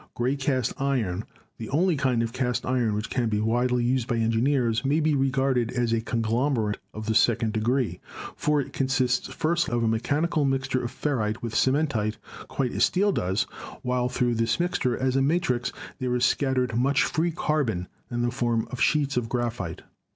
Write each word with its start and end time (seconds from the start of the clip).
Gray 0.15 0.35
cast 0.35 0.73
iron, 0.81 1.25
the 1.59 1.69
only 1.69 1.95
kind 1.95 2.23
of 2.23 2.33
cast 2.33 2.65
iron 2.65 2.95
which 2.95 3.11
can 3.11 3.29
be 3.29 3.39
widely 3.39 3.83
used 3.83 4.07
by 4.07 4.17
engineers, 4.17 4.83
may 4.83 4.99
be 4.99 5.13
regarded 5.13 5.71
as 5.73 5.93
a 5.93 6.01
con 6.01 6.23
glomerate 6.23 6.77
of 6.91 7.05
the 7.05 7.13
second 7.13 7.53
degree, 7.53 7.99
for 8.35 8.59
it 8.59 8.73
consists 8.73 9.27
first 9.27 9.69
of 9.69 9.83
a 9.83 9.87
mechanical 9.87 10.43
mixture 10.43 10.83
of 10.83 10.89
ferrite 10.89 11.43
with 11.43 11.53
cementite 11.53 12.17
quite 12.47 12.71
as 12.71 12.83
steel 12.83 13.11
does, 13.11 13.45
wliile 13.85 14.11
through 14.11 14.33
this 14.33 14.59
mixture 14.59 14.97
as 14.97 15.15
a 15.15 15.21
matrix 15.21 15.71
there 15.99 16.15
is 16.15 16.25
scat 16.25 16.55
tered 16.57 16.75
much 16.75 17.03
free 17.03 17.29
carbon 17.29 17.87
in 18.09 18.23
the 18.23 18.31
form 18.31 18.67
of 18.71 18.81
sheets 18.81 19.17
of 19.17 19.29
graphite. 19.29 19.83